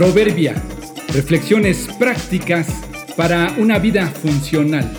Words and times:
Proverbia. 0.00 0.54
Reflexiones 1.12 1.86
prácticas 1.98 2.66
para 3.18 3.54
una 3.58 3.78
vida 3.78 4.06
funcional. 4.06 4.90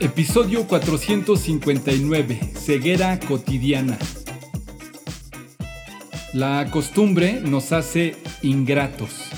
Episodio 0.00 0.66
459. 0.66 2.40
Ceguera 2.54 3.20
cotidiana. 3.20 3.98
La 6.32 6.70
costumbre 6.70 7.42
nos 7.42 7.72
hace 7.72 8.16
ingratos. 8.40 9.28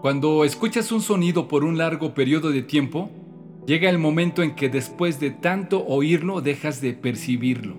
Cuando 0.00 0.46
escuchas 0.46 0.90
un 0.90 1.02
sonido 1.02 1.48
por 1.48 1.64
un 1.64 1.76
largo 1.76 2.14
periodo 2.14 2.50
de 2.50 2.62
tiempo, 2.62 3.10
llega 3.66 3.90
el 3.90 3.98
momento 3.98 4.42
en 4.42 4.54
que 4.54 4.70
después 4.70 5.20
de 5.20 5.32
tanto 5.32 5.84
oírlo 5.84 6.40
dejas 6.40 6.80
de 6.80 6.94
percibirlo. 6.94 7.76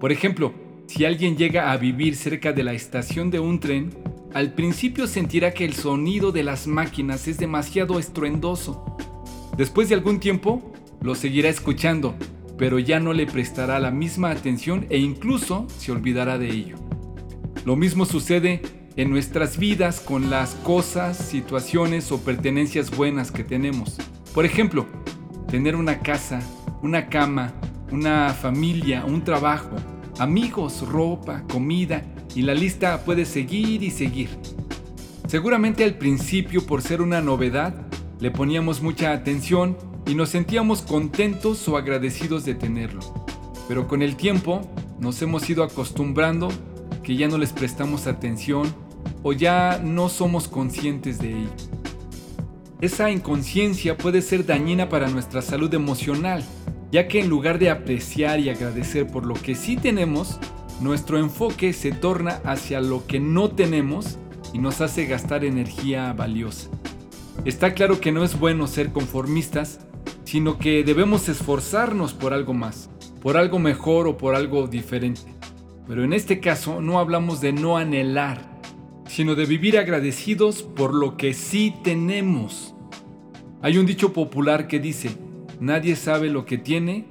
Por 0.00 0.10
ejemplo, 0.10 0.54
si 0.90 1.04
alguien 1.04 1.36
llega 1.36 1.70
a 1.70 1.76
vivir 1.76 2.16
cerca 2.16 2.52
de 2.52 2.64
la 2.64 2.72
estación 2.72 3.30
de 3.30 3.38
un 3.38 3.60
tren, 3.60 3.90
al 4.34 4.54
principio 4.54 5.06
sentirá 5.06 5.54
que 5.54 5.64
el 5.64 5.72
sonido 5.72 6.32
de 6.32 6.42
las 6.42 6.66
máquinas 6.66 7.28
es 7.28 7.38
demasiado 7.38 8.00
estruendoso. 8.00 8.96
Después 9.56 9.88
de 9.88 9.94
algún 9.94 10.18
tiempo, 10.18 10.72
lo 11.00 11.14
seguirá 11.14 11.48
escuchando, 11.48 12.16
pero 12.58 12.80
ya 12.80 12.98
no 12.98 13.12
le 13.12 13.26
prestará 13.26 13.78
la 13.78 13.92
misma 13.92 14.32
atención 14.32 14.86
e 14.90 14.98
incluso 14.98 15.68
se 15.78 15.92
olvidará 15.92 16.38
de 16.38 16.50
ello. 16.50 16.76
Lo 17.64 17.76
mismo 17.76 18.04
sucede 18.04 18.60
en 18.96 19.10
nuestras 19.10 19.58
vidas 19.58 20.00
con 20.00 20.28
las 20.28 20.56
cosas, 20.56 21.16
situaciones 21.16 22.10
o 22.10 22.20
pertenencias 22.24 22.90
buenas 22.90 23.30
que 23.30 23.44
tenemos. 23.44 23.96
Por 24.34 24.44
ejemplo, 24.44 24.86
tener 25.52 25.76
una 25.76 26.00
casa, 26.00 26.40
una 26.82 27.08
cama, 27.08 27.54
una 27.92 28.34
familia, 28.34 29.04
un 29.04 29.22
trabajo, 29.22 29.76
amigos, 30.20 30.86
ropa, 30.86 31.44
comida 31.50 32.04
y 32.34 32.42
la 32.42 32.52
lista 32.52 33.04
puede 33.06 33.24
seguir 33.24 33.82
y 33.82 33.90
seguir. 33.90 34.28
Seguramente 35.26 35.82
al 35.82 35.94
principio 35.94 36.66
por 36.66 36.82
ser 36.82 37.00
una 37.00 37.22
novedad 37.22 37.74
le 38.20 38.30
poníamos 38.30 38.82
mucha 38.82 39.12
atención 39.12 39.78
y 40.06 40.14
nos 40.14 40.28
sentíamos 40.28 40.82
contentos 40.82 41.66
o 41.68 41.78
agradecidos 41.78 42.44
de 42.44 42.54
tenerlo. 42.54 43.00
Pero 43.66 43.88
con 43.88 44.02
el 44.02 44.16
tiempo 44.16 44.60
nos 44.98 45.22
hemos 45.22 45.48
ido 45.48 45.64
acostumbrando 45.64 46.48
que 47.02 47.16
ya 47.16 47.26
no 47.26 47.38
les 47.38 47.54
prestamos 47.54 48.06
atención 48.06 48.74
o 49.22 49.32
ya 49.32 49.80
no 49.82 50.10
somos 50.10 50.48
conscientes 50.48 51.18
de 51.18 51.30
ello. 51.30 51.50
Esa 52.82 53.10
inconsciencia 53.10 53.96
puede 53.96 54.20
ser 54.20 54.44
dañina 54.44 54.90
para 54.90 55.08
nuestra 55.08 55.40
salud 55.40 55.72
emocional 55.72 56.44
ya 56.92 57.08
que 57.08 57.20
en 57.20 57.28
lugar 57.28 57.58
de 57.58 57.70
apreciar 57.70 58.40
y 58.40 58.48
agradecer 58.48 59.06
por 59.06 59.26
lo 59.26 59.34
que 59.34 59.54
sí 59.54 59.76
tenemos, 59.76 60.38
nuestro 60.80 61.18
enfoque 61.18 61.72
se 61.72 61.92
torna 61.92 62.40
hacia 62.44 62.80
lo 62.80 63.06
que 63.06 63.20
no 63.20 63.50
tenemos 63.50 64.18
y 64.52 64.58
nos 64.58 64.80
hace 64.80 65.06
gastar 65.06 65.44
energía 65.44 66.12
valiosa. 66.12 66.70
Está 67.44 67.74
claro 67.74 68.00
que 68.00 68.12
no 68.12 68.24
es 68.24 68.38
bueno 68.38 68.66
ser 68.66 68.92
conformistas, 68.92 69.80
sino 70.24 70.58
que 70.58 70.84
debemos 70.84 71.28
esforzarnos 71.28 72.12
por 72.12 72.32
algo 72.32 72.54
más, 72.54 72.90
por 73.20 73.36
algo 73.36 73.58
mejor 73.58 74.08
o 74.08 74.16
por 74.16 74.34
algo 74.34 74.66
diferente. 74.66 75.22
Pero 75.86 76.04
en 76.04 76.12
este 76.12 76.40
caso 76.40 76.80
no 76.80 76.98
hablamos 76.98 77.40
de 77.40 77.52
no 77.52 77.76
anhelar, 77.76 78.60
sino 79.06 79.34
de 79.34 79.44
vivir 79.44 79.78
agradecidos 79.78 80.62
por 80.62 80.94
lo 80.94 81.16
que 81.16 81.34
sí 81.34 81.74
tenemos. 81.82 82.74
Hay 83.62 83.76
un 83.76 83.86
dicho 83.86 84.12
popular 84.12 84.68
que 84.68 84.78
dice, 84.78 85.10
Nadie 85.60 85.94
sabe 85.94 86.30
lo 86.30 86.46
que 86.46 86.56
tiene 86.56 87.04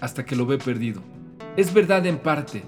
hasta 0.00 0.24
que 0.24 0.34
lo 0.34 0.46
ve 0.46 0.56
perdido. 0.56 1.02
Es 1.58 1.74
verdad 1.74 2.06
en 2.06 2.18
parte, 2.18 2.62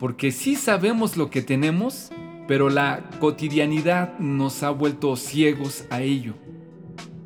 porque 0.00 0.32
sí 0.32 0.56
sabemos 0.56 1.16
lo 1.16 1.30
que 1.30 1.40
tenemos, 1.40 2.10
pero 2.48 2.68
la 2.68 3.08
cotidianidad 3.20 4.18
nos 4.18 4.64
ha 4.64 4.70
vuelto 4.70 5.14
ciegos 5.14 5.84
a 5.90 6.02
ello. 6.02 6.34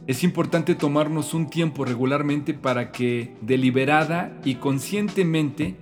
Es 0.07 0.23
importante 0.23 0.75
tomarnos 0.75 1.33
un 1.33 1.49
tiempo 1.49 1.87
regularmente 1.87 2.53
para 2.53 2.93
que 2.93 3.35
deliberada 3.41 4.39
y 4.45 4.57
conscientemente 4.57 5.77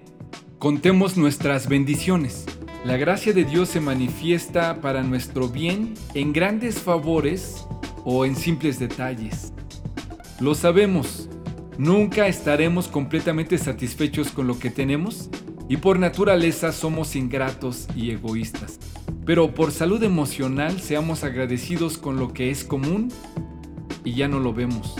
contemos 0.60 1.16
nuestras 1.16 1.68
bendiciones. 1.68 2.46
La 2.84 2.96
gracia 2.96 3.32
de 3.32 3.44
Dios 3.44 3.70
se 3.70 3.80
manifiesta 3.80 4.80
para 4.80 5.02
nuestro 5.02 5.48
bien 5.48 5.94
en 6.14 6.32
grandes 6.32 6.78
favores 6.78 7.66
o 8.04 8.24
en 8.24 8.36
simples 8.36 8.78
detalles. 8.78 9.52
Lo 10.40 10.54
sabemos, 10.54 11.28
Nunca 11.78 12.26
estaremos 12.26 12.88
completamente 12.88 13.56
satisfechos 13.56 14.32
con 14.32 14.48
lo 14.48 14.58
que 14.58 14.68
tenemos 14.68 15.30
y 15.68 15.76
por 15.76 16.00
naturaleza 16.00 16.72
somos 16.72 17.14
ingratos 17.14 17.86
y 17.94 18.10
egoístas. 18.10 18.80
Pero 19.24 19.54
por 19.54 19.70
salud 19.70 20.02
emocional 20.02 20.80
seamos 20.80 21.22
agradecidos 21.22 21.96
con 21.96 22.18
lo 22.18 22.32
que 22.32 22.50
es 22.50 22.64
común 22.64 23.12
y 24.02 24.14
ya 24.14 24.26
no 24.26 24.40
lo 24.40 24.52
vemos. 24.52 24.96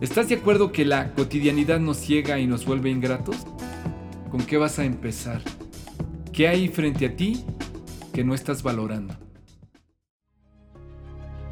¿Estás 0.00 0.30
de 0.30 0.36
acuerdo 0.36 0.72
que 0.72 0.86
la 0.86 1.12
cotidianidad 1.12 1.80
nos 1.80 1.98
ciega 1.98 2.38
y 2.38 2.46
nos 2.46 2.64
vuelve 2.64 2.88
ingratos? 2.88 3.36
¿Con 4.30 4.40
qué 4.46 4.56
vas 4.56 4.78
a 4.78 4.86
empezar? 4.86 5.42
¿Qué 6.32 6.48
hay 6.48 6.68
frente 6.68 7.04
a 7.04 7.14
ti 7.14 7.44
que 8.14 8.24
no 8.24 8.34
estás 8.34 8.62
valorando? 8.62 9.14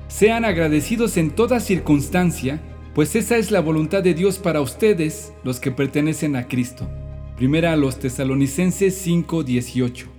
Sean 0.09 0.47
agradecidos 0.47 1.19
en 1.19 1.33
toda 1.33 1.61
circunstancia 1.61 2.63
pues 2.95 3.17
esa 3.17 3.39
es 3.39 3.51
la 3.51 3.61
voluntad 3.61 4.03
de 4.03 4.15
Dios 4.15 4.39
para 4.39 4.61
ustedes, 4.61 5.33
los 5.45 5.61
que 5.61 5.71
pertenecen 5.71 6.37
a 6.37 6.47
Cristo. 6.47 6.89
Primera 7.37 7.73
a 7.73 7.77
los 7.77 7.99
tesalonicenses 7.99 8.95
5:18. 9.07 10.12